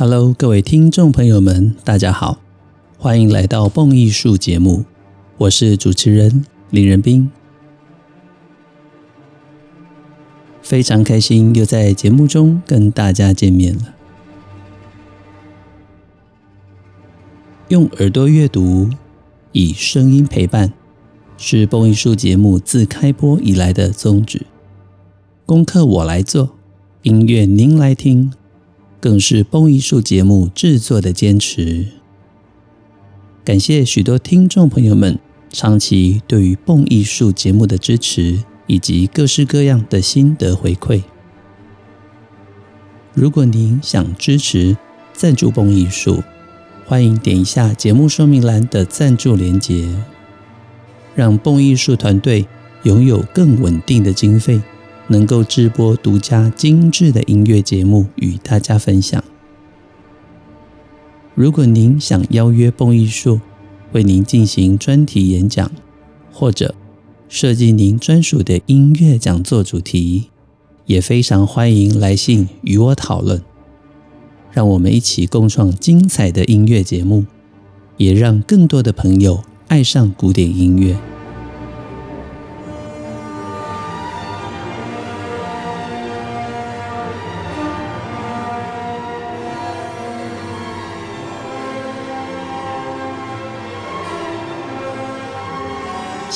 [0.00, 2.38] Hello，各位听众朋友们，大家好，
[2.96, 4.86] 欢迎来到蹦艺术节目，
[5.36, 7.30] 我是主持人林仁斌，
[10.62, 13.94] 非常开心又在节目中跟大家见面了。
[17.68, 18.88] 用耳朵阅读，
[19.52, 20.72] 以声音陪伴，
[21.36, 24.46] 是蹦艺术节目自开播以来的宗旨。
[25.44, 26.56] 功课我来做，
[27.02, 28.32] 音乐您来听。
[29.00, 31.86] 更是蹦艺术节目制作的坚持。
[33.42, 35.18] 感谢许多听众朋友们
[35.50, 41.02] 长期对于蹦艺术节目的支持，以及各式各样的心得回馈。
[43.14, 44.76] 如果您想支持
[45.12, 46.22] 赞助蹦艺术，
[46.86, 49.88] 欢迎点一下节目说明栏的赞助连结，
[51.14, 52.46] 让蹦艺术团队
[52.82, 54.60] 拥有更稳定的经费。
[55.10, 59.22] 能够制播独家精致的音乐节目与大家分享。
[61.34, 63.40] 如果您想邀约蹦艺术
[63.90, 65.68] 为您进行专题演讲，
[66.32, 66.76] 或者
[67.28, 70.30] 设计您专属的音乐讲座主题，
[70.86, 73.42] 也非常欢迎来信与我讨论。
[74.52, 77.24] 让我们一起共创精彩的音乐节目，
[77.96, 80.96] 也让更多的朋友爱上古典音乐。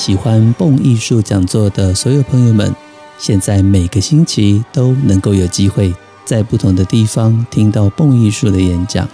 [0.05, 2.75] 喜欢蹦艺术讲座的所有朋友们，
[3.17, 5.91] 现在每个星期都能够有机会
[6.23, 9.09] 在不同的地方听到蹦艺术的演讲。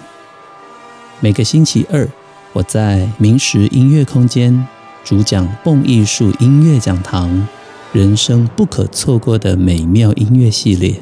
[1.22, 2.06] 每个星期二，
[2.52, 4.68] 我在明石音乐空间
[5.06, 7.48] 主讲蹦艺术音乐讲堂，
[7.94, 10.96] 人生不可错过的美妙音乐系列。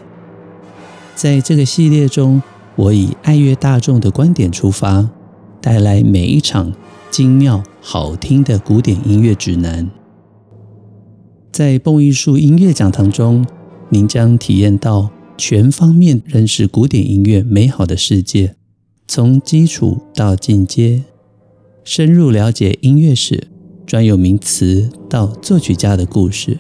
[1.16, 2.44] 在这个系列中，
[2.76, 5.10] 我以爱乐大众的观点出发，
[5.60, 6.74] 带来每一场。
[7.10, 9.90] 精妙好听的古典音乐指南，
[11.52, 13.46] 在蹦艺术音乐讲堂中，
[13.90, 18.56] 您将体验到全方面认识古典音乐美好的世界，
[19.08, 21.04] 从基础到进阶，
[21.86, 23.48] 深入了解音乐史、
[23.86, 26.58] 专有名词到作曲家的故事。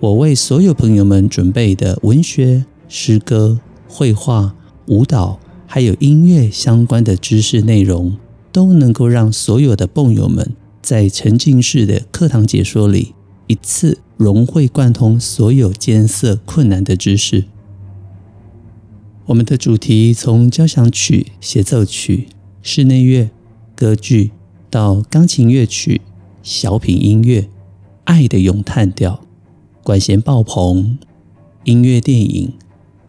[0.00, 4.54] 我为所有朋友们准备的文学、诗歌、绘画、
[4.88, 8.16] 舞蹈，还有音乐相关的知识内容。
[8.52, 13.14] 都能够让所有的蹦友们在沉浸式的课堂解说里，
[13.46, 17.44] 一次融会贯通所有艰涩困难的知识。
[19.26, 22.28] 我们的主题从交响曲、协奏曲、
[22.60, 23.30] 室内乐、
[23.74, 24.32] 歌剧
[24.68, 26.02] 到钢琴乐曲、
[26.42, 27.48] 小品音乐、
[28.04, 29.22] 爱的咏叹调、
[29.82, 30.98] 管弦爆棚、
[31.64, 32.52] 音乐电影、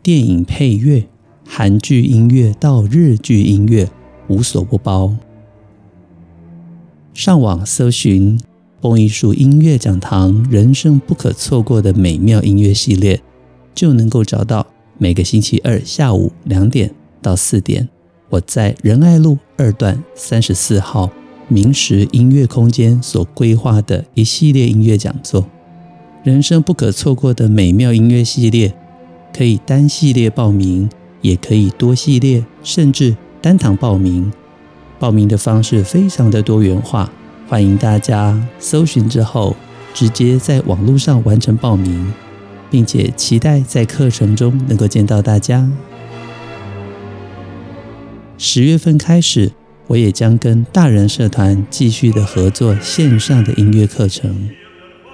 [0.01, 1.07] 电影配乐、
[1.45, 3.89] 韩剧音乐到日剧音乐，
[4.27, 5.15] 无所不包。
[7.13, 8.40] 上网搜寻
[8.81, 13.22] “蹦艺术音乐讲堂”，人生不可错过的美妙音乐系列，
[13.75, 14.66] 就能够找到
[14.97, 16.91] 每个星期二下午两点
[17.22, 17.88] 到四点，
[18.29, 21.12] 我在仁爱路二段三十四号
[21.47, 25.47] 明石音乐空间所规划的一系列音乐讲座。
[26.24, 28.74] 人生不可错过的美妙音乐系列，
[29.31, 30.90] 可以单系列报名，
[31.22, 34.34] 也可以多系列，甚至单堂报名。
[35.03, 37.11] 报名的方式非常的多元化，
[37.49, 39.53] 欢迎大家搜寻之后
[39.93, 42.13] 直接在网络上完成报名，
[42.71, 45.69] 并且期待在课程中能够见到大家。
[48.37, 49.51] 十月份开始，
[49.87, 54.47] 我也将跟大人社团继续的合作线上的音乐课程，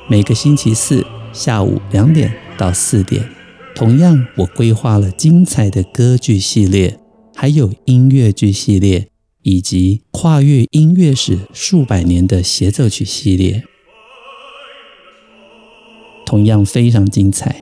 [0.08, 3.28] 每个星期四下午两点到四点，
[3.74, 7.00] 同样我规划了精彩的歌剧系列，
[7.34, 9.08] 还有音乐剧系列。
[9.42, 13.64] 以及跨越音乐史数百年的协奏曲系列，
[16.26, 17.62] 同样非常精彩。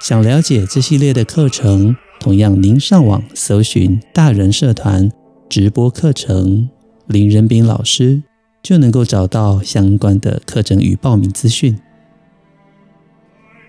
[0.00, 5.10] 想了解这系列的课程，同样您上网搜寻大人社团
[5.48, 6.70] 直播课程
[7.06, 8.22] 林仁斌老师，
[8.62, 11.78] 就能够找到相关的课程与报名资讯。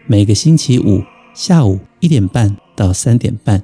[0.05, 1.01] 每个星期五
[1.33, 3.63] 下午一点半到三点半。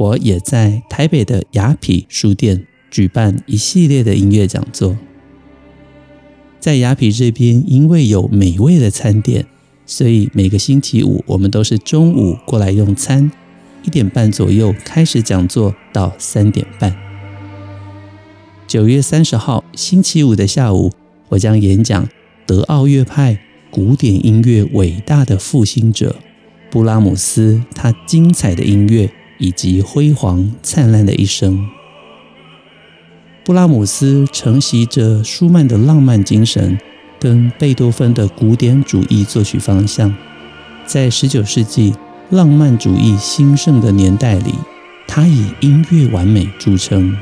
[0.00, 4.96] 我也在台北的雅痞书店举办一系列的音乐讲座。
[6.58, 9.44] 在雅痞这边，因为有美味的餐点，
[9.84, 13.30] 所以每个星期五我们都是中午过来用餐，
[13.82, 16.96] 一点半左右开始讲座到三点半。
[18.66, 20.90] 九月三十号星期五的下午，
[21.28, 22.08] 我将演讲
[22.46, 23.38] 德奥乐派
[23.70, 26.16] 古典音乐伟大的复兴者
[26.70, 29.10] 布拉姆斯，他精彩的音乐。
[29.40, 31.66] 以及辉煌灿烂的一生。
[33.44, 36.78] 布拉姆斯承袭着舒曼的浪漫精神
[37.18, 40.14] 跟贝多芬的古典主义作曲方向，
[40.86, 41.92] 在十九世纪
[42.28, 44.54] 浪漫主义兴盛的年代里，
[45.08, 47.16] 他以音乐完美著称。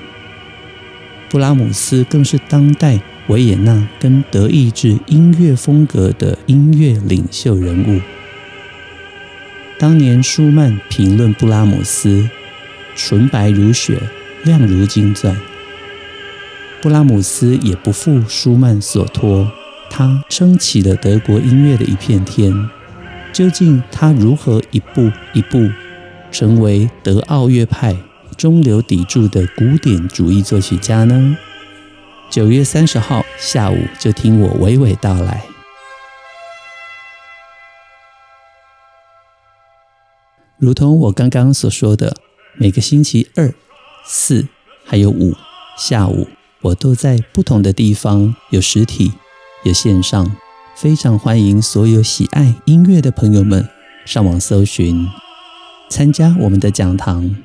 [1.31, 8.18] 布拉姆斯更是当代维也纳跟德意志音乐风格的音乐领袖人物。
[9.78, 12.28] 当年舒曼评论布拉姆斯
[12.96, 13.96] ：“纯白如雪，
[14.42, 15.36] 亮如金钻。”
[16.82, 19.50] 布拉姆斯也不负舒曼所托，
[19.88, 22.69] 他撑起了德国音乐的一片天。
[23.32, 25.70] 究竟他如何一步一步
[26.32, 27.94] 成为德奥乐派
[28.36, 31.36] 中流砥柱的古典主义作曲家呢？
[32.28, 35.44] 九月三十号下午，就听我娓娓道来。
[40.58, 42.16] 如同我刚刚所说的，
[42.56, 43.55] 每个星期二、
[44.05, 44.49] 四
[44.84, 45.34] 还有五
[45.76, 46.26] 下午。
[46.60, 49.12] 我都在不同的地方，有实体，
[49.62, 50.37] 有线上，
[50.75, 53.69] 非常欢迎所有喜爱音乐的朋友们
[54.05, 55.06] 上网搜寻，
[55.88, 57.37] 参加我们的讲堂，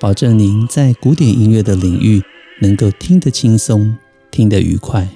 [0.00, 2.20] 保证您在古典音乐的领域
[2.60, 3.96] 能够听得轻松，
[4.32, 5.08] 听得愉快，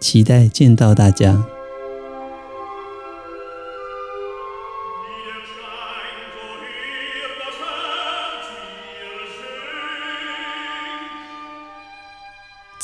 [0.00, 1.55] 期待见到大家。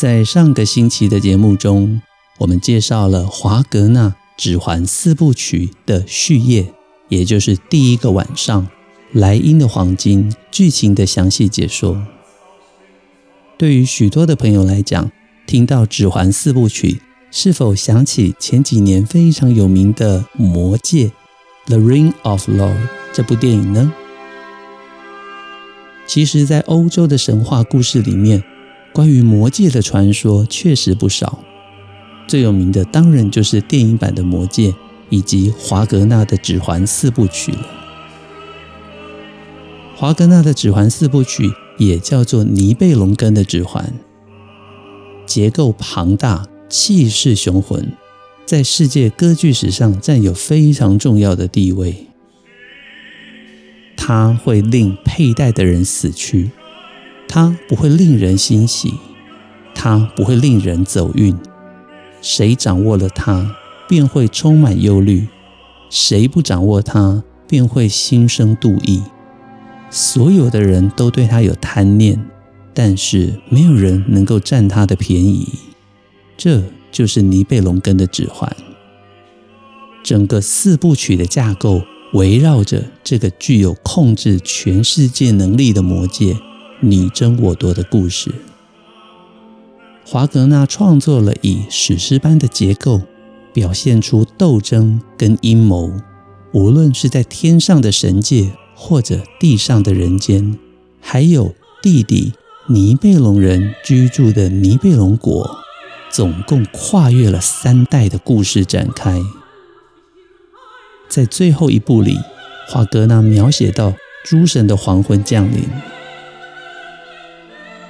[0.03, 2.03] 在上个星期的节目中，
[2.39, 6.75] 我们介绍了华格纳《指环四部曲》的序页，
[7.09, 8.67] 也就是第一个晚上
[9.13, 12.05] 《莱茵的黄金》剧情的详细解说。
[13.57, 15.09] 对于许多的朋友来讲，
[15.47, 16.95] 听到《指环四部曲》，
[17.31, 21.07] 是否想起前几年非常有名的《魔戒》
[21.67, 23.93] （The Ring of Love） 这部电影呢？
[26.09, 28.43] 其实，在欧洲的神话故事里面，
[28.93, 31.43] 关于魔戒的传说确实不少，
[32.29, 34.75] 最有名的当然就是电影版的魔戒
[35.09, 37.67] 以及华格纳的指环四部曲了。
[39.97, 43.95] 华格纳的指环四部曲也叫做尼贝龙根的指环，
[45.25, 47.93] 结构庞大，气势雄浑，
[48.45, 52.09] 在世界歌剧史上占有非常重要的地位。
[53.97, 56.51] 它会令佩戴的人死去。
[57.35, 58.93] 它不会令人欣喜，
[59.75, 61.35] 它不会令人走运。
[62.21, 63.57] 谁掌握了它，
[63.89, 65.29] 便会充满忧虑；
[65.89, 69.03] 谁不掌握它，便会心生妒意。
[69.89, 72.23] 所有的人都对它有贪念，
[72.75, 75.49] 但是没有人能够占它的便宜。
[76.37, 78.55] 这就是尼贝龙根的指环。
[80.05, 81.81] 整个四部曲的架构
[82.13, 86.37] 围绕着这个具有控制全世界能力的魔戒。
[86.85, 88.35] 你争我夺的故事，
[90.05, 93.03] 华格纳创作了以史诗般的结构，
[93.55, 95.93] 表现出斗争跟阴谋。
[96.53, 100.59] 无论是在天上的神界，或者地上的人间，
[101.01, 102.33] 还有地底
[102.67, 105.59] 尼贝龙人居住的尼贝龙国，
[106.11, 109.23] 总共跨越了三代的故事展开。
[111.09, 112.19] 在最后一部里，
[112.67, 115.63] 华格纳描写到诸神的黄昏降临。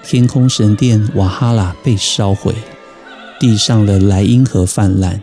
[0.04, 2.54] 天空神殿瓦哈拉被烧毁，
[3.38, 5.22] 地上的莱茵河泛滥，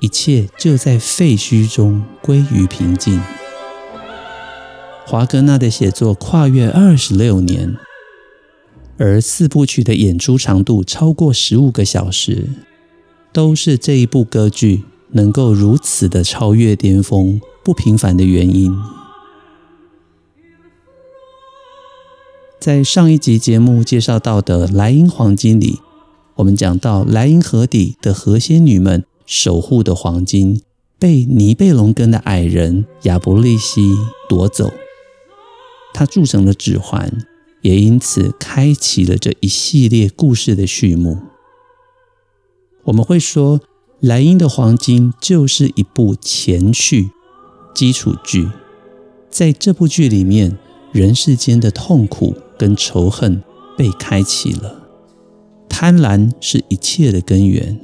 [0.00, 3.20] 一切就在废墟中归于平静。
[5.06, 7.76] 华格纳的写作跨越二十六年，
[8.98, 12.48] 而四部曲的演出长度超过十五个小时，
[13.32, 14.82] 都是这一部歌剧
[15.12, 18.76] 能够如此的超越巅峰、不平凡的原因。
[22.66, 25.78] 在上一集节目介绍到的《莱茵黄金》里，
[26.34, 30.60] 我们讲到莱茵河底的河仙女们守护的黄金
[30.98, 33.92] 被尼贝龙根的矮人亚伯利西
[34.28, 34.72] 夺走，
[35.94, 37.24] 他铸成了指环，
[37.62, 41.18] 也因此开启了这一系列故事的序幕。
[42.82, 43.60] 我们会说，
[44.00, 47.10] 《莱茵的黄金》就是一部前序
[47.72, 48.48] 基础剧，
[49.30, 50.58] 在这部剧里面，
[50.90, 52.34] 人世间的痛苦。
[52.58, 53.42] 跟仇恨
[53.76, 54.88] 被开启了，
[55.68, 57.80] 贪婪是一切的根源。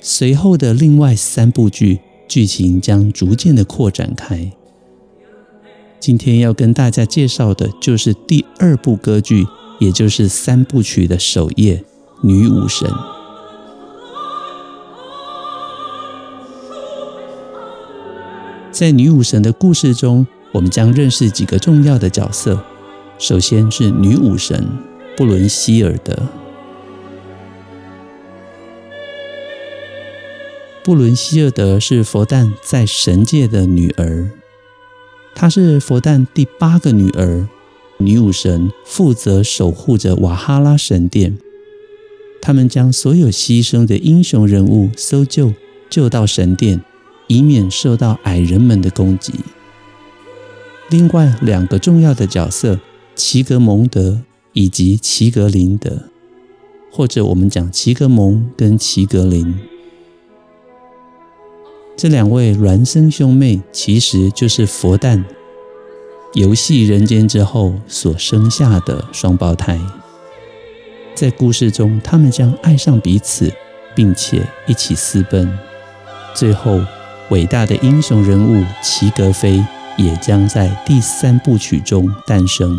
[0.00, 4.52] 随后的另外三部剧剧情将逐渐的扩展开。
[5.98, 9.46] 今天要跟大家介绍的就是第二部歌剧，
[9.78, 11.84] 也就是三部曲的首页
[12.26, 12.88] 《女武神》。
[18.70, 22.64] 在《女武神》的故事中，我们将认识几个重要的角色。
[23.20, 24.66] 首先是女武神
[25.14, 26.16] 布伦希尔德。
[30.82, 34.30] 布伦希尔德是佛诞在神界的女儿，
[35.34, 37.46] 她是佛诞第八个女儿。
[37.98, 41.36] 女武神负责守护着瓦哈拉神殿，
[42.40, 45.52] 他们将所有牺牲的英雄人物搜救
[45.90, 46.80] 救到神殿，
[47.26, 49.34] 以免受到矮人们的攻击。
[50.88, 52.80] 另外两个重要的角色。
[53.22, 54.22] 齐格蒙德
[54.54, 56.04] 以及齐格林德，
[56.90, 59.54] 或者我们讲齐格蒙跟齐格林，
[61.98, 65.22] 这两位孪生兄妹其实就是佛诞
[66.32, 69.78] 游戏人间之后所生下的双胞胎。
[71.14, 73.52] 在故事中，他们将爱上彼此，
[73.94, 75.46] 并且一起私奔。
[76.34, 76.80] 最后，
[77.28, 79.62] 伟大的英雄人物齐格飞
[79.98, 82.74] 也将在第三部曲中诞生。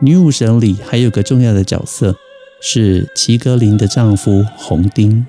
[0.00, 2.14] 女武神里还有个重要的角色，
[2.60, 5.26] 是齐格林的丈夫红丁。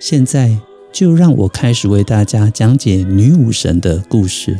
[0.00, 0.58] 现在
[0.92, 4.58] 就让我开始为大家讲解女武神的故事。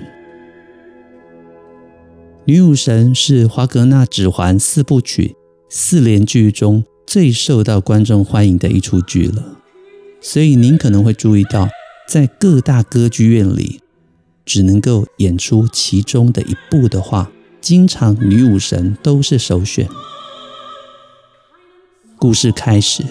[2.44, 5.34] 女武神是华格纳《指环》四部曲
[5.68, 9.58] 四连剧中最受到观众欢迎的一出剧了，
[10.20, 11.68] 所以您可能会注意到，
[12.06, 13.80] 在各大歌剧院里，
[14.44, 17.32] 只能够演出其中的一部的话。
[17.66, 19.88] 经常女武神都是首选。
[22.16, 23.02] 故事开始，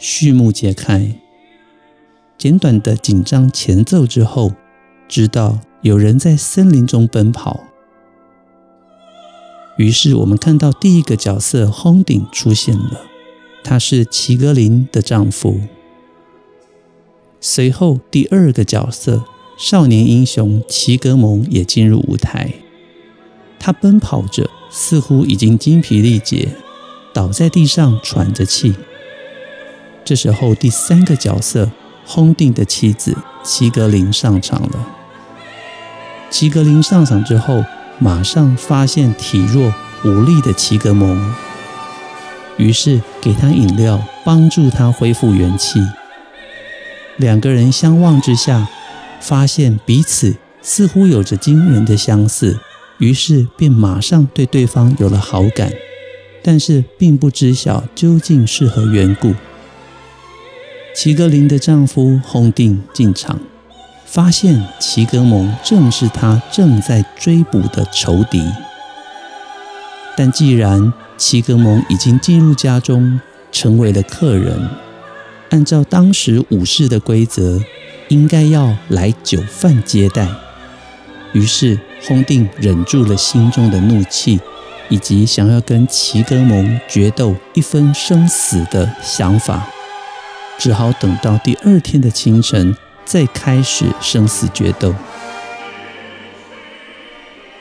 [0.00, 1.14] 序幕揭开，
[2.36, 4.54] 简短的紧张前奏之后，
[5.06, 7.60] 知道有人在森林中奔跑。
[9.76, 13.02] 于是我们看到第一个角色轰顶出现了，
[13.62, 15.60] 他是齐格林的丈夫。
[17.40, 19.24] 随后第二个角色
[19.56, 22.52] 少年英雄齐格蒙也进入舞台。
[23.60, 26.48] 他奔跑着，似乎已经精疲力竭，
[27.12, 28.74] 倒在地上喘着气。
[30.02, 31.70] 这时候，第三个角色
[32.06, 33.14] 轰定的妻子
[33.44, 34.88] 齐格林上场了。
[36.30, 37.64] 齐格林上场之后，
[37.98, 39.72] 马上发现体弱
[40.04, 41.34] 无力的齐格蒙，
[42.56, 45.80] 于是给他饮料，帮助他恢复元气。
[47.18, 48.66] 两个人相望之下，
[49.20, 52.58] 发现彼此似乎有着惊人的相似。
[53.00, 55.72] 于是便马上对对方有了好感，
[56.42, 59.34] 但是并不知晓究竟是何缘故。
[60.94, 63.40] 齐格林的丈夫轰定进场，
[64.04, 68.44] 发现齐格蒙正是他正在追捕的仇敌。
[70.16, 73.18] 但既然齐格蒙已经进入家中，
[73.50, 74.68] 成为了客人，
[75.48, 77.62] 按照当时武士的规则，
[78.08, 80.28] 应该要来酒饭接待。
[81.32, 84.40] 于是，轰定忍住了心中的怒气，
[84.88, 89.68] 以及想要跟齐格蒙决斗一分生死的想法，
[90.58, 94.94] 只好等到第二天的清晨再开始生死决斗。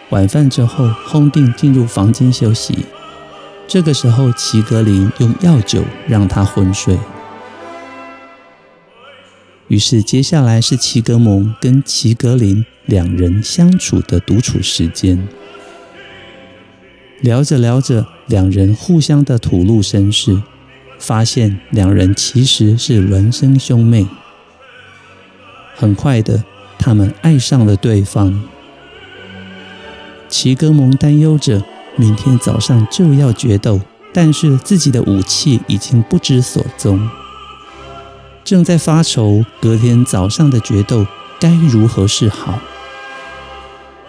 [0.10, 2.86] 晚饭之后，轰定进入房间休息。
[3.68, 6.98] 这个时候，齐格林用药酒让他昏睡。
[9.70, 12.66] 于是，接下来是齐格蒙跟齐格林。
[12.86, 15.28] 两人相处的独处时间，
[17.22, 20.42] 聊着聊着，两人互相的吐露身世，
[20.98, 24.08] 发现两人其实是孪生兄妹。
[25.76, 26.44] 很快的，
[26.80, 28.44] 他们爱上了对方。
[30.28, 31.64] 齐格蒙担忧着
[31.96, 33.80] 明天早上就要决斗，
[34.12, 37.08] 但是自己的武器已经不知所踪，
[38.44, 41.06] 正在发愁隔天早上的决斗
[41.40, 42.60] 该如何是好。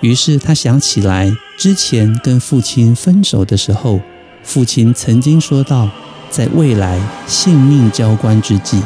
[0.01, 4.01] 于是他想起来，之前跟父亲分手的时候，
[4.43, 5.91] 父亲曾经说到，
[6.31, 8.81] 在未来性命交关之际，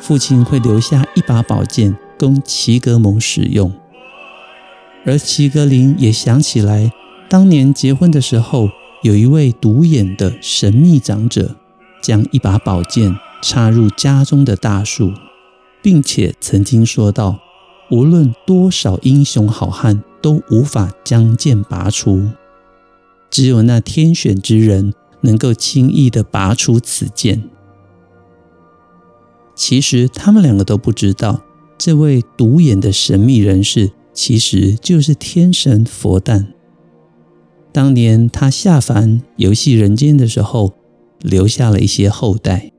[0.00, 3.72] 父亲会留下一把宝剑供齐格蒙使用。
[5.06, 6.90] 而齐格林也想起来，
[7.28, 8.68] 当年结婚的时候，
[9.02, 11.54] 有一位独眼的神秘长者，
[12.02, 15.12] 将一把宝剑插入家中的大树，
[15.82, 17.40] 并且曾经说道。
[17.90, 22.32] 无论多少英雄好汉都无法将剑拔出，
[23.30, 24.92] 只有那天选之人
[25.22, 27.44] 能够轻易地拔出此剑。
[29.54, 31.40] 其实他们两个都不知道，
[31.78, 36.52] 这位独眼的神秘人士其实就是天神佛诞。
[37.72, 40.74] 当年他下凡游戏人间的时候，
[41.20, 42.70] 留下了一些后代。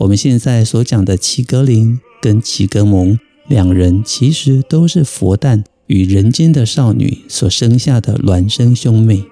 [0.00, 9.24] 我们现在所讲的齐格林跟齐格蒙两人，其实都是佛诞与人间的少女所生下的孪生兄妹。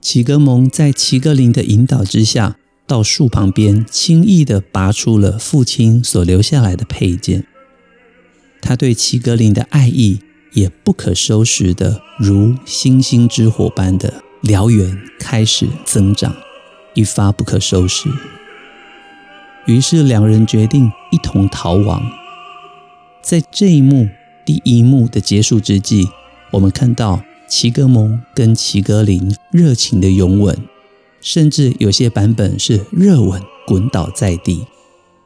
[0.00, 2.56] 齐格蒙在齐格林的引导之下，
[2.86, 7.46] 到树旁边轻易地拔出了父亲所留下来的佩剑。
[8.62, 10.20] 他对齐格林的爱意
[10.54, 16.34] 也不可收拾的，如星星之火般的燎原开始增长，
[16.96, 18.10] 一发不可收拾。
[19.66, 22.02] 于是两人决定一同逃亡。
[23.22, 24.08] 在这一幕
[24.44, 26.08] 第一幕的结束之际，
[26.50, 27.22] 我们看到。
[27.48, 30.58] 齐格蒙跟齐格林热情的拥吻，
[31.20, 34.66] 甚至有些版本是热吻滚倒在地，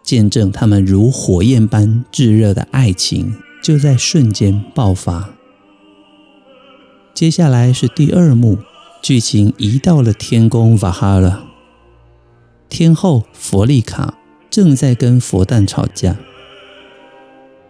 [0.02, 5.30] 见证他们如火焰般炙热的爱情就在瞬间爆发。
[7.14, 8.58] 接下来是第二幕，
[9.00, 11.42] 剧情移到了天宫瓦哈拉，
[12.70, 14.14] 天后弗利卡
[14.48, 16.16] 正在跟佛诞吵架。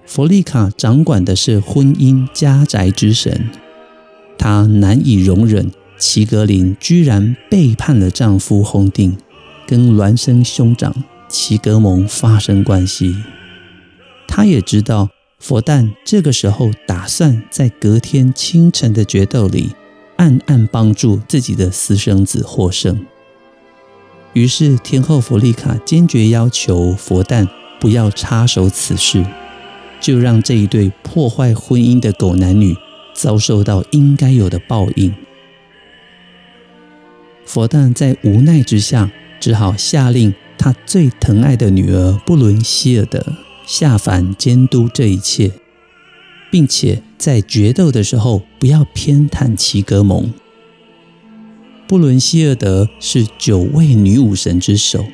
[0.06, 3.50] 弗利卡掌管的是婚姻家宅之神。
[4.38, 9.16] 她难以容忍齐格林居然背叛了丈夫轰定，
[9.66, 10.94] 跟孪生兄长
[11.28, 13.16] 齐格蒙发生关系。
[14.26, 19.70] 她也知道佛诞这个时候打算在隔天清晨的决斗里
[20.16, 23.06] 暗暗帮助自己的私生子获胜。
[24.32, 27.48] 于是天后弗利卡坚决要求佛诞
[27.80, 29.24] 不要插手此事，
[30.00, 32.76] 就让这一对破坏婚姻的狗男女。
[33.12, 35.12] 遭受到应该有的报应，
[37.44, 43.22] 佛诞在无奈之下，只好下令他最疼爱的女儿布伦希尔德
[43.66, 45.50] 下凡监督这一切，
[46.50, 50.32] 并且在决斗的时候不要偏袒齐格蒙。
[51.90, 55.04] 布伦希尔德是九位女武神之首，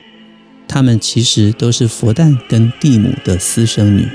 [0.69, 4.07] 她们其实都是佛诞跟蒂姆的私生女。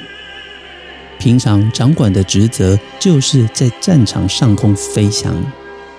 [1.17, 5.43] 平常掌管的职责就是在战场上空飞翔，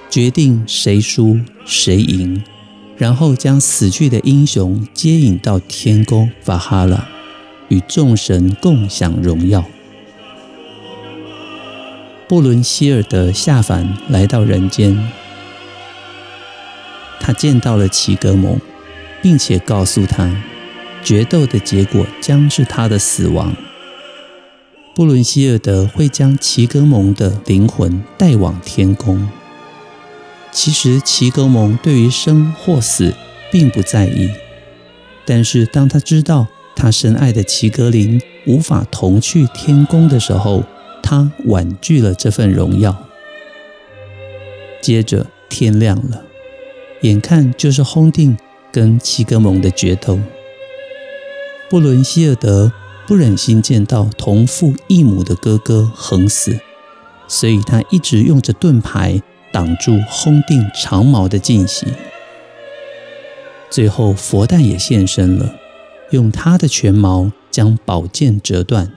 [0.09, 2.41] 决定谁输谁赢，
[2.97, 7.09] 然后将死去的英雄接引到天宫法哈拉，
[7.71, 9.65] 与众神共享荣耀。
[12.29, 14.97] 布伦希尔德下凡来到人间，
[17.23, 18.61] 他见到了齐格蒙，
[19.23, 20.29] 并且告诉他，
[21.05, 23.55] 决斗的结果将是他的死亡。
[24.95, 29.29] 布伦希尔德会将齐格蒙的灵魂带往天宫。
[30.51, 33.15] 其实齐格蒙对于生或死
[33.51, 34.29] 并不在意，
[35.25, 40.65] 但是当他知道他深爱的齐格林无法同去天宫的时候，
[41.03, 43.07] 他婉拒了这份荣耀。
[44.83, 46.23] 接着天亮了，
[47.03, 48.37] 眼看就是轰定
[48.73, 50.19] 跟齐格蒙的决斗，
[51.71, 52.73] 布伦希尔德。
[53.05, 56.61] 不忍心见到同父异母的哥哥横死，
[57.27, 59.21] 所以他一直用着盾牌
[59.53, 61.89] 挡住轰定长矛的进袭。
[63.69, 65.57] 最后，佛诞也现身了，
[66.11, 68.93] 用他的拳矛将宝剑折断。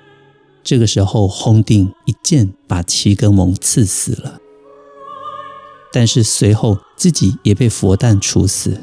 [0.63, 4.39] 这个时候，轰定一剑把齐格蒙刺死了，
[5.91, 8.81] 但是随后自己也被佛诞处死。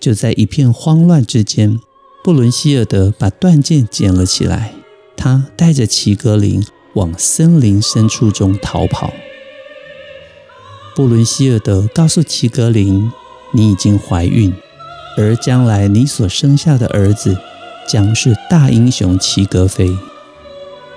[0.00, 1.78] 就在一片慌乱之间。
[2.24, 4.74] 布伦希尔德把断剑捡了起来，
[5.16, 9.12] 他带着齐格林往森林深处中逃跑。
[10.94, 13.10] 布伦希尔德告诉齐格林
[13.50, 14.54] ：“你已经怀孕，
[15.16, 17.36] 而将来你所生下的儿子
[17.88, 19.90] 将是大英雄齐格飞，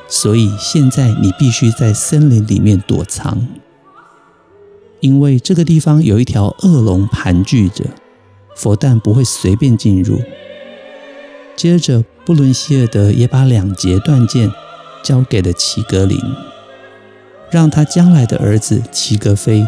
[0.07, 3.47] 所以现在你必须在森林里面躲藏，
[4.99, 7.85] 因为这个地方有一条恶龙盘踞着，
[8.55, 10.19] 佛诞不会随便进入。”
[11.55, 14.51] 接着，布伦希尔德也把两节断剑
[15.03, 16.19] 交给了齐格林，
[17.49, 19.65] 让他将来的儿子齐格飞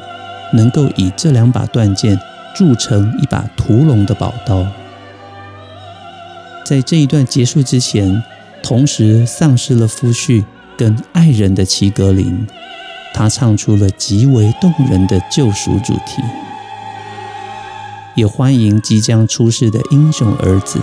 [0.53, 2.19] 能够以这两把断剑
[2.55, 4.65] 铸成一把屠龙的宝刀。
[6.65, 8.21] 在这一段结束之前，
[8.61, 10.43] 同时丧失了夫婿
[10.75, 12.45] 跟爱人的齐格林，
[13.17, 16.21] 他唱出了极为动人的救赎主题，
[18.15, 20.79] 也欢迎即将出世的英雄儿子。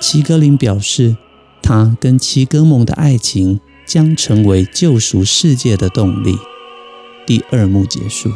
[0.00, 1.16] 齐格林表示，
[1.62, 6.36] 他跟齐格蒙的爱情将成为救赎世界的动力。
[7.24, 8.32] 第二幕结束，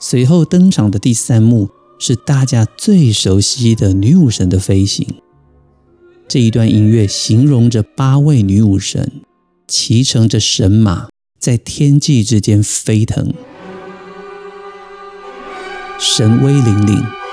[0.00, 5.06] 随后登场的第三幕是大家最熟悉的女武神的飞行。
[6.26, 9.22] 这一段音乐形容着八位女武神
[9.68, 13.32] 骑乘着神马在天际之间飞腾，
[15.98, 17.23] 神威凛凛。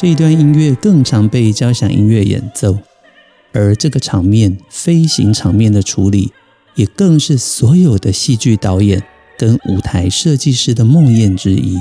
[0.00, 2.78] 这一段音乐更常被交响音乐演奏，
[3.52, 6.30] 而这个场面飞行场面的处理，
[6.76, 9.02] 也更是所有的戏剧导演
[9.36, 11.76] 跟舞台设计师的梦魇之一。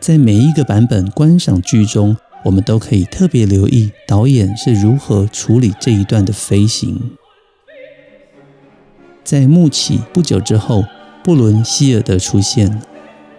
[0.00, 7.12] 在每一个版本观赏剧中，我们都可以特别留意导演是如何处理这一段的飞行。
[9.22, 10.84] 在幕起不久之后，
[11.22, 12.82] 布伦希尔德出现，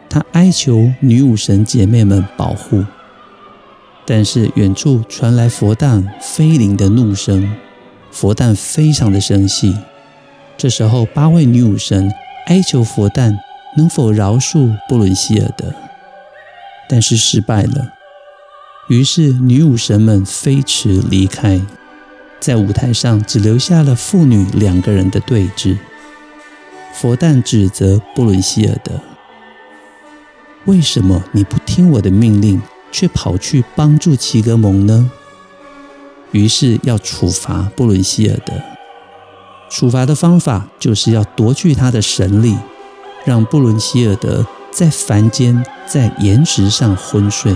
[0.09, 2.85] 他哀求女武神姐妹们保护。
[4.11, 7.55] 但是远处传来佛诞飞临的怒声，
[8.09, 9.77] 佛诞非常的生气。
[10.57, 12.11] 这时候，八位女武神
[12.47, 13.37] 哀求佛诞
[13.77, 15.71] 能否饶恕布伦希尔德，
[16.89, 17.93] 但是失败了。
[18.87, 21.61] 于是女武神们飞驰离开，
[22.39, 25.77] 在舞台上只留下了父女两个人的对峙。
[26.93, 28.99] 佛诞指责布伦希尔德
[30.65, 32.59] ：“为什么你不听我的命令？”
[32.91, 35.09] 却跑去帮助齐格蒙呢？
[36.31, 38.53] 于是要处罚布伦希尔德。
[39.69, 42.57] 处罚的方法就是要夺去他的神力，
[43.25, 47.55] 让布伦希尔德在凡间在岩石上昏睡。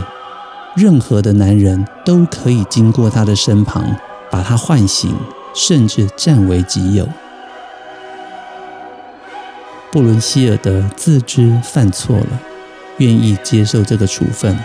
[0.75, 3.95] 任何的男人都可以经过他的身旁，
[4.31, 5.15] 把他唤醒，
[5.53, 7.07] 甚至占为己有。
[9.91, 12.41] 布伦希尔德自知犯错了，
[12.97, 14.57] 愿意接受这个处分。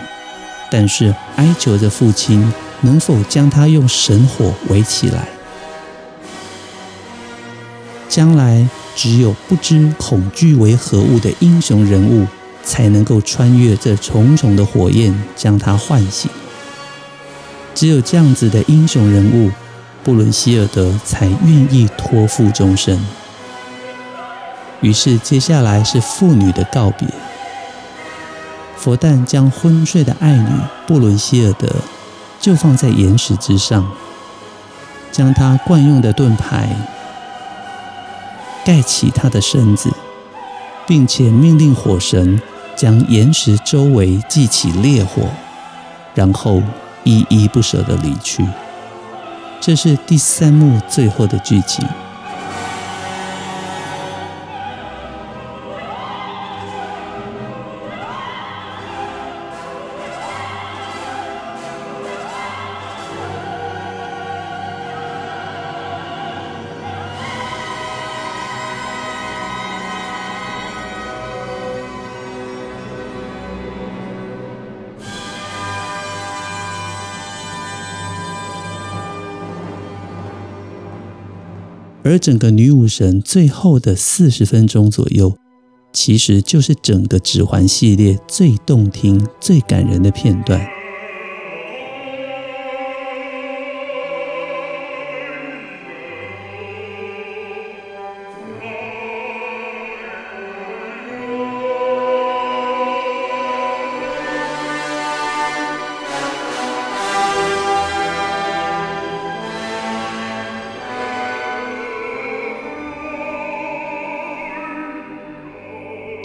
[0.69, 2.51] 但是哀求着父亲
[2.81, 5.27] 能否将他用神火围起来。
[8.07, 12.25] 将来只有不知恐惧为何物的英雄人物，
[12.63, 16.29] 才能够穿越这重重的火焰，将他唤醒。
[17.75, 19.51] 只有这样子的英雄人物，
[20.03, 22.99] 布伦希尔德才愿意托付终身。
[24.81, 27.07] 于是接下来是父女的告别。
[28.79, 30.47] 佛诞将昏睡的爱女
[30.87, 31.67] 布伦希尔德
[32.39, 33.85] 就放在岩石之上，
[35.11, 36.73] 将她惯用的盾牌
[38.63, 39.91] 盖起她的身子，
[40.87, 42.41] 并且命令火神
[42.77, 45.23] 将岩石周围祭起烈火，
[46.15, 46.63] 然后
[47.03, 48.47] 依依不舍地离去。
[49.59, 51.85] 这是第三幕最后的剧情。
[82.09, 85.31] 而整个女武神最后的四十分钟左右，
[85.93, 90.78] 其实就是整个指环系列最动听、最感人的片段。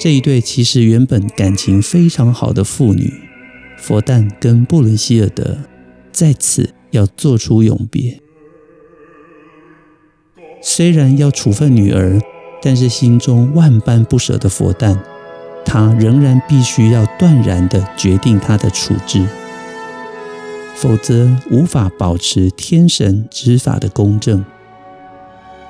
[0.04, 3.10] 这一对其实原本感情非常好的父女，
[3.78, 5.56] 佛诞跟布伦希尔德，
[6.12, 8.20] 在此要做出永别。
[10.60, 12.20] 虽然要处分女儿，
[12.60, 15.02] 但是心中万般不舍的佛诞，
[15.64, 19.26] 他仍然必须要断然的决定他的处置，
[20.74, 24.44] 否则无法保持天神执法的公正。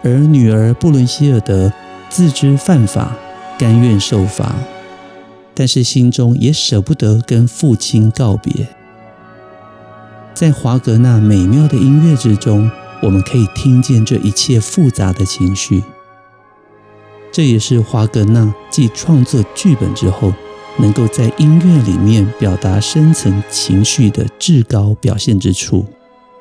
[0.02, 1.72] 而女儿布伦希尔德
[2.10, 3.16] 自知犯法。
[3.58, 4.54] 甘愿受罚，
[5.54, 8.68] 但是心中也舍不得跟父亲告别。
[10.34, 15.82] 在华格纳美妙的音乐之中，我们可以听见这一切复杂的情绪。
[17.30, 20.32] 这也是华格纳继创作剧本之后，
[20.78, 25.86] 能够在音乐里面表达深层情绪的至高表现之处。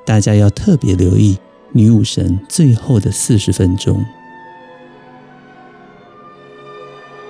[0.06, 1.36] 大家要特别留意
[1.72, 4.04] 《女武神》最后的四十分钟。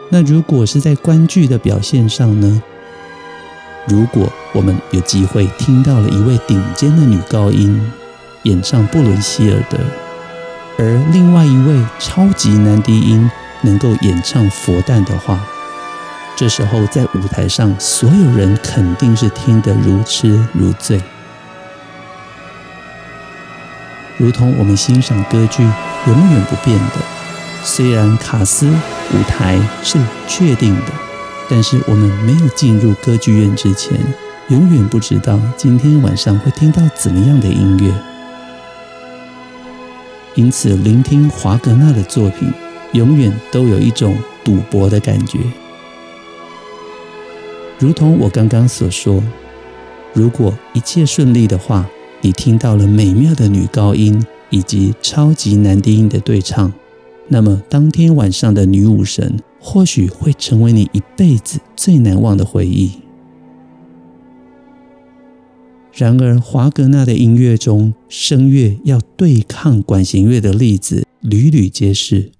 [0.09, 2.61] 那如果是在观剧的表现上呢？
[3.87, 7.91] 如果我们有机会听到了一位顶尖的女高音
[8.43, 9.77] 演唱布伦希尔德，
[10.77, 13.29] 而另外一位超级男低音
[13.61, 15.39] 能够演唱佛诞的话，
[16.35, 21.01] 这时候在舞台上所有人肯定是听得如痴如醉，
[24.17, 27.12] 如同我们欣赏歌剧永远不变的。
[27.65, 29.97] 虽然卡斯舞台是
[30.27, 30.91] 确定的，
[31.49, 33.97] 但是我们没有进入歌剧院之前，
[34.49, 37.93] 永远不知道今天晚上会听到怎么样的音乐。
[40.35, 42.51] 因此，聆听华格纳的作品，
[42.91, 45.39] 永远都有一种赌博的感觉。
[47.79, 49.23] 如同我刚刚所说，
[50.11, 51.85] 如果一切顺利的话，
[52.21, 56.71] 你听到了美妙的女高音以及超级男低音的对唱。
[57.29, 62.91] 那么，当天晚上的女武神或许会成为你一辈子最难忘的回忆。
[65.93, 72.31] 然而，华格纳的音乐中，声乐要对抗管弦乐的例子屡屡皆是。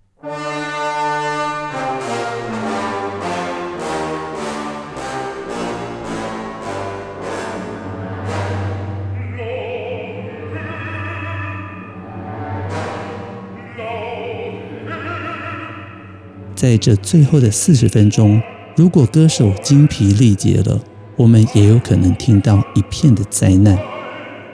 [16.64, 18.42] 在这最后的四十分钟，
[18.78, 20.80] 如果歌手精疲力竭了，
[21.18, 23.78] 我们也有可能听到一片的灾难。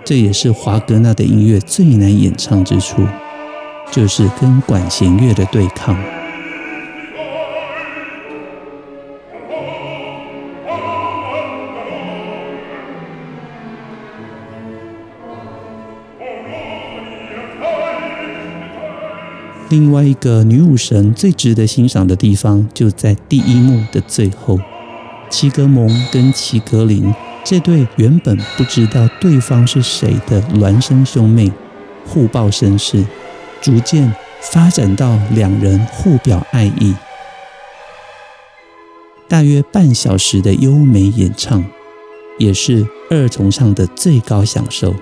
[0.03, 3.05] 这也是华格纳的音乐最难演唱之处，
[3.91, 5.95] 就是跟管弦乐的对抗。
[19.69, 24.59] 另外一个女武神最值得欣赏的地方，就在第一幕的最后，
[25.29, 31.51] 齐格蒙跟齐格林这对原本不知道对方是谁的孪生兄妹，
[32.03, 33.05] 互报身世，
[33.61, 36.95] 逐渐发展到两人互表爱意。
[39.27, 41.63] 大约半小时的优美演唱，
[42.39, 44.95] 也是二重唱的最高享受。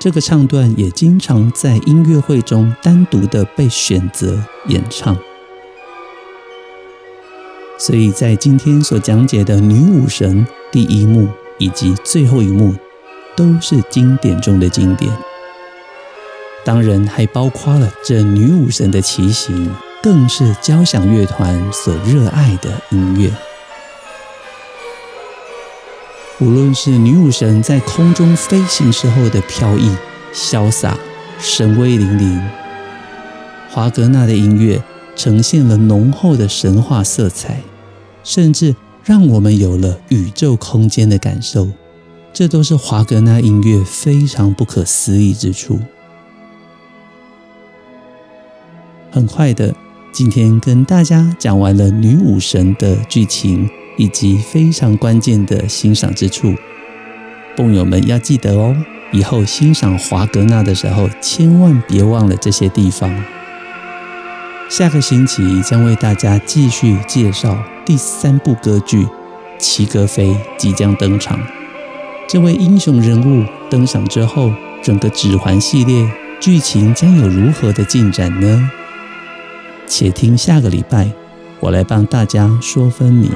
[0.00, 5.16] 这个唱段也经常在音乐会中单独的被选择演唱，
[7.76, 12.76] 所以在今天所讲解的女武神第一幕以及最后一幕，
[13.36, 15.10] 都是经典中的经典。
[16.64, 19.68] 当然还包括了这女武神的骑行，
[20.00, 23.32] 更是交响乐团所热爱的音乐。
[26.40, 29.90] 无论是女武神在空中飞行时候的飘逸、
[30.32, 30.96] 潇洒、
[31.40, 32.40] 神威凛凛，
[33.68, 34.80] 华格纳的音乐
[35.16, 37.60] 呈现了浓厚的神话色彩，
[38.22, 41.68] 甚至让我们有了宇宙空间的感受。
[42.32, 45.80] 这都是华格纳音乐非常不可思议之处。
[49.10, 49.74] 很快的，
[50.12, 53.68] 今天跟大家讲完了女武神的剧情。
[53.98, 56.54] 以及非常关键的欣赏之处，
[57.54, 58.74] 蹦友们要记得哦，
[59.12, 63.12] 以后欣赏华格纳的时候，千万别忘了这些地方。
[64.70, 69.04] 下个星期将为大家继续介绍第三部歌剧
[69.58, 71.40] 《齐格飞》即将登场。
[72.28, 76.08] 这位英雄人物登场之后，整个指环系列
[76.38, 78.70] 剧情将有如何的进展呢？
[79.88, 81.10] 且听下个礼拜
[81.60, 83.32] 我来帮大家说分明。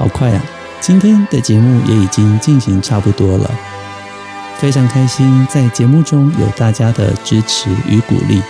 [0.00, 0.42] 好快啊！
[0.80, 3.50] 今天的节目也已经进行差不多了，
[4.56, 8.40] 非常开心在节目中有大家的支持与鼓励。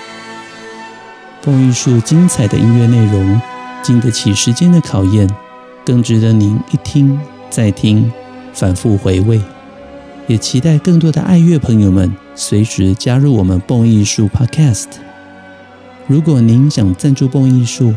[1.42, 3.40] 蹦艺术精彩的音乐内容，
[3.82, 5.28] 经得起时间的考验，
[5.84, 7.18] 更值得您一听
[7.50, 8.12] 再听，
[8.54, 9.42] 反复回味。
[10.28, 14.86] 也期待更多的爱乐朋友们随时加入我们蹦艺术 Podcast。
[16.06, 17.92] 如果您想赞助蹦艺术，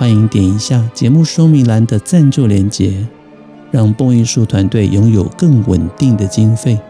[0.00, 3.06] 欢迎点一下节目说明栏的赞助连结，
[3.70, 6.80] 让蹦艺术团队拥有更稳定的经费，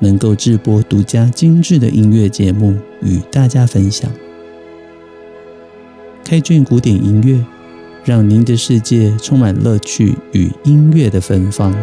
[0.00, 4.10] 能够制播独家精致的音乐节目与大家分享。
[6.22, 7.42] 开卷古典音乐，
[8.04, 11.74] 让您的世界充满乐趣与音乐的芬芳。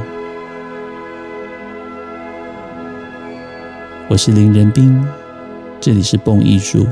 [4.08, 5.04] 我是林仁斌，
[5.82, 6.86] 这里是蹦艺术，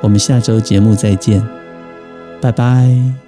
[0.00, 1.57] 我们下周节目再见。
[2.40, 3.27] 拜拜。